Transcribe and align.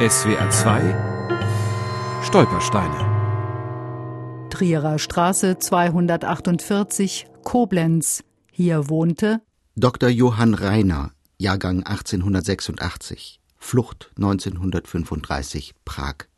SWR 0.00 0.48
2 0.48 2.22
Stolpersteine 2.22 4.48
Trierer 4.48 5.00
Straße 5.00 5.58
248 5.58 7.26
Koblenz. 7.42 8.22
Hier 8.52 8.88
wohnte 8.88 9.40
Dr. 9.74 10.08
Johann 10.08 10.54
Reiner, 10.54 11.10
Jahrgang 11.36 11.82
1886, 11.82 13.40
Flucht 13.56 14.12
1935, 14.14 15.74
Prag. 15.84 16.28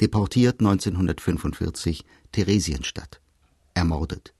Deportiert 0.00 0.60
1945, 0.60 2.06
Theresienstadt. 2.32 3.20
Ermordet. 3.74 4.32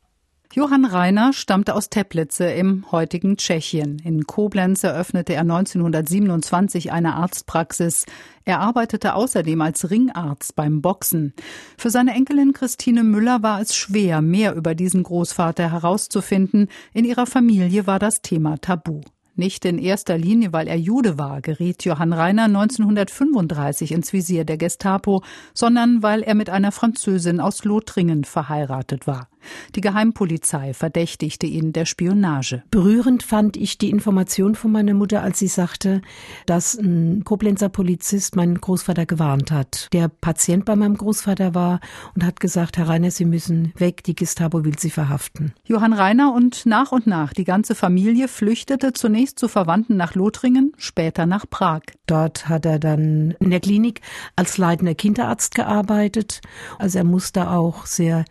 Johann 0.55 0.85
Reiner 0.85 1.33
stammte 1.33 1.75
aus 1.75 1.91
Teplice 1.91 2.55
im 2.57 2.85
heutigen 2.93 3.37
Tschechien. 3.37 3.99
In 4.05 4.25
Koblenz 4.25 4.85
eröffnete 4.85 5.35
er 5.35 5.41
1927 5.41 6.93
eine 6.93 7.17
Arztpraxis. 7.17 8.07
Er 8.45 8.61
arbeitete 8.61 9.15
außerdem 9.17 9.61
als 9.61 9.91
Ringarzt 9.91 10.55
beim 10.55 10.81
Boxen. 10.81 11.33
Für 11.77 11.91
seine 11.91 12.13
Enkelin 12.13 12.53
Christine 12.53 13.03
Müller 13.03 13.43
war 13.43 13.61
es 13.61 13.75
schwer, 13.75 14.23
mehr 14.23 14.55
über 14.55 14.77
diesen 14.77 15.03
Großvater 15.03 15.73
herauszufinden. 15.73 16.69
In 16.93 17.05
ihrer 17.05 17.27
Familie 17.27 17.89
war 17.89 17.99
das 17.99 18.23
Thema 18.23 18.57
tabu. 18.59 19.01
Nicht 19.35 19.65
in 19.65 19.79
erster 19.79 20.17
Linie, 20.17 20.53
weil 20.53 20.69
er 20.69 20.79
Jude 20.79 21.19
war, 21.19 21.41
geriet 21.41 21.85
Johann 21.85 22.13
Reiner 22.13 22.45
1935 22.45 23.91
ins 23.91 24.13
Visier 24.13 24.45
der 24.45 24.59
Gestapo, 24.59 25.25
sondern 25.53 26.05
weil 26.05 26.23
er 26.23 26.37
mit 26.37 26.49
einer 26.49 26.71
Französin 26.71 27.41
aus 27.41 27.65
Lothringen 27.65 28.23
verheiratet 28.23 29.09
war. 29.09 29.27
Die 29.75 29.81
Geheimpolizei 29.81 30.75
verdächtigte 30.75 31.47
ihn 31.47 31.73
der 31.73 31.85
Spionage. 31.85 32.63
Berührend 32.71 33.23
fand 33.23 33.57
ich 33.57 33.79
die 33.79 33.91
Information 33.91 34.55
von 34.55 34.73
meiner 34.73 34.95
Mutter, 34.95 35.23
als 35.23 35.39
sie 35.39 35.49
sagte, 35.49 36.03
dass 36.47 36.75
ein 36.75 37.25
Koblenzer 37.25 37.69
Polizist 37.69 38.37
meinen 38.37 38.61
Großvater 38.61 39.07
gewarnt 39.07 39.51
hat. 39.51 39.89
Der 39.93 40.09
Patient 40.09 40.65
bei 40.65 40.77
meinem 40.77 40.97
Großvater 40.97 41.55
war 41.55 41.81
und 42.15 42.25
hat 42.25 42.41
gesagt, 42.41 42.77
Herr 42.77 42.89
Reiner, 42.89 43.11
Sie 43.11 43.25
müssen 43.25 43.73
weg, 43.77 44.05
die 44.05 44.15
Gestapo 44.15 44.65
will 44.65 44.79
Sie 44.79 44.91
verhaften. 44.91 45.53
Johann 45.65 45.93
Reiner 45.93 46.35
und 46.35 46.67
nach 46.67 46.93
und 46.93 47.07
nach 47.07 47.33
die 47.33 47.45
ganze 47.45 47.75
Familie 47.75 48.29
flüchtete 48.29 48.93
zunächst 48.93 49.39
zu 49.39 49.49
Verwandten 49.49 49.97
nach 49.97 50.15
Lothringen, 50.15 50.73
später 50.77 51.27
nach 51.27 51.49
Prag. 51.49 51.83
Dort 52.07 52.49
hat 52.49 52.67
er 52.67 52.79
dann 52.79 53.35
in 53.41 53.51
der 53.51 53.61
Klinik 53.61 54.01
als 54.37 54.59
leitender 54.59 54.95
Kinderarzt 54.95 55.55
gearbeitet. 55.55 56.41
Also 56.79 56.99
er 56.99 57.05
musste 57.05 57.51
auch 57.51 57.87
sehr 57.87 58.25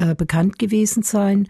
äh, 0.00 0.14
bekannt 0.14 0.58
gewesen 0.58 1.02
sein. 1.02 1.48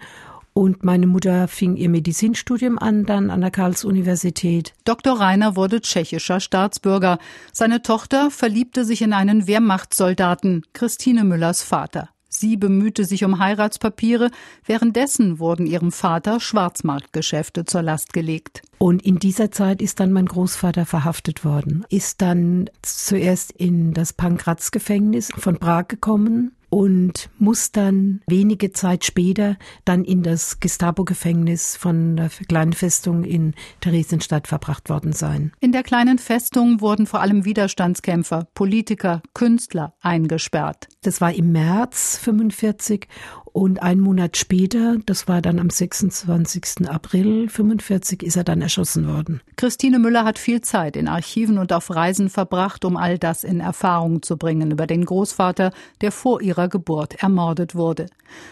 Und 0.53 0.83
meine 0.85 1.07
Mutter 1.07 1.49
fing 1.49 1.77
ihr 1.77 1.89
Medizinstudium 1.89 2.79
an, 2.79 3.07
dann 3.07 3.31
an 3.31 3.41
der 3.41 3.51
Karls-Universität. 3.51 4.75
Dr. 4.85 5.19
Rainer 5.19 5.57
wurde 5.57 5.81
tschechischer 5.81 6.41
Staatsbürger. 6.41 7.19
Seine 7.53 7.83
Tochter 7.83 8.31
verliebte 8.31 8.85
sich 8.85 9.01
in 9.03 9.13
einen 9.13 9.47
Wehrmachtssoldaten, 9.47 10.67
Christine 10.73 11.25
Müllers 11.25 11.63
Vater. 11.63 12.11
Sie 12.29 12.57
bemühte 12.57 13.05
sich 13.05 13.25
um 13.25 13.39
Heiratspapiere, 13.39 14.31
währenddessen 14.65 15.39
wurden 15.39 15.67
ihrem 15.67 15.93
Vater 15.93 16.41
Schwarzmarktgeschäfte 16.41 17.65
zur 17.65 17.83
Last 17.83 18.13
gelegt. 18.13 18.63
Und 18.83 19.03
in 19.05 19.19
dieser 19.19 19.51
Zeit 19.51 19.83
ist 19.83 20.01
dann 20.01 20.11
mein 20.11 20.25
Großvater 20.25 20.87
verhaftet 20.87 21.45
worden, 21.45 21.85
ist 21.91 22.23
dann 22.23 22.71
zuerst 22.81 23.53
in 23.53 23.93
das 23.93 24.15
Pankratz-Gefängnis 24.15 25.29
von 25.37 25.59
Prag 25.59 25.89
gekommen 25.89 26.53
und 26.71 27.29
muss 27.39 27.73
dann 27.73 28.23
wenige 28.27 28.73
Zeit 28.73 29.05
später 29.05 29.59
dann 29.85 30.03
in 30.05 30.23
das 30.23 30.61
Gestapo-Gefängnis 30.61 31.77
von 31.77 32.17
der 32.17 32.31
kleinen 32.49 32.73
Festung 32.73 33.25
in 33.25 33.55
Theresienstadt 33.81 34.47
verbracht 34.47 34.89
worden 34.89 35.13
sein. 35.13 35.53
In 35.61 35.73
der 35.73 35.83
kleinen 35.83 36.19
Festung 36.19 36.81
wurden 36.81 37.07
vor 37.07 37.21
allem 37.21 37.45
Widerstandskämpfer, 37.45 38.47
Politiker, 38.55 39.21
Künstler 39.35 39.93
eingesperrt. 40.01 40.89
Das 41.03 41.21
war 41.21 41.35
im 41.35 41.53
März 41.53 42.19
45 42.23 43.09
und 43.53 43.83
ein 43.83 44.01
Monat 44.01 44.37
später, 44.37 44.99
das 45.07 45.27
war 45.27 45.43
dann 45.43 45.59
am 45.59 45.71
26. 45.71 46.89
April 46.89 47.49
45, 47.49 48.23
ist 48.23 48.37
er 48.37 48.45
dann 48.45 48.63
erschossen 48.63 49.09
worden. 49.09 49.41
Christine 49.57 49.99
Müller 49.99 50.25
hat 50.25 50.39
viel 50.39 50.61
Zeit 50.61 50.97
in 50.97 51.09
Archiven 51.09 51.59
und 51.59 51.73
auf 51.73 51.91
Reisen 51.91 52.31
verbracht, 52.31 52.85
um 52.85 52.97
all 52.97 53.19
das 53.19 53.45
in 53.45 53.61
Erfahrung 53.61 54.23
zu 54.23 54.37
bringen 54.37 54.71
über 54.71 54.87
den 54.87 55.05
Großvater, 55.05 55.73
der 56.01 56.13
vor 56.13 56.41
ihrer 56.41 56.69
Geburt 56.69 57.23
ermordet 57.23 57.75
wurde. 57.75 58.07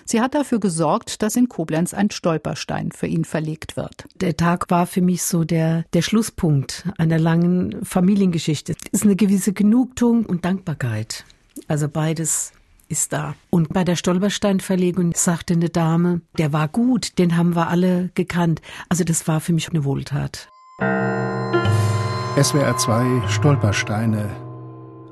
Sie 0.05 0.21
hat 0.21 0.35
dafür 0.35 0.59
gesorgt, 0.59 1.23
dass 1.23 1.37
in 1.37 1.49
Koblenz 1.49 1.95
ein 1.95 2.11
Stolperstein 2.11 2.91
für 2.91 3.07
ihn 3.07 3.25
verlegt 3.25 3.77
wird. 3.77 4.07
Der 4.21 4.37
Tag 4.37 4.71
war 4.71 4.87
für 4.87 5.03
mich 5.03 5.23
so 5.23 5.45
der, 5.45 5.85
der 5.93 6.03
Schlusspunkt 6.03 6.89
einer 6.99 7.19
langen 7.19 7.85
Familiengeschichte. 7.85 8.75
Es 8.93 9.01
ist 9.01 9.05
eine 9.05 9.17
gewisse 9.17 9.53
Genugtuung 9.53 10.27
und 10.27 10.45
Dankbarkeit. 10.45 11.25
Also 11.69 11.89
beides 11.89 12.53
ist 12.89 13.13
da. 13.13 13.35
Und 13.51 13.73
bei 13.73 13.85
der 13.85 13.97
Stolpersteinverlegung 13.97 15.13
sagte 15.15 15.55
eine 15.55 15.69
Dame, 15.69 16.21
der 16.37 16.53
war 16.53 16.69
gut, 16.69 17.19
den 17.19 17.37
haben 17.37 17.55
wir 17.55 17.69
alle 17.69 18.11
gekannt. 18.15 18.61
Also 18.89 19.05
das 19.05 19.29
war 19.29 19.41
für 19.41 19.53
mich 19.53 19.69
eine 19.71 19.85
Wohltat. 19.85 20.49
SWR 22.41 22.77
2 22.77 23.29
Stolpersteine. 23.29 24.29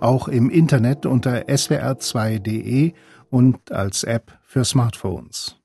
Auch 0.00 0.28
im 0.28 0.50
Internet 0.50 1.06
unter 1.06 1.48
swr2.de 1.48 2.92
und 3.31 3.72
als 3.72 4.04
App 4.04 4.38
für 4.44 4.64
Smartphones. 4.64 5.56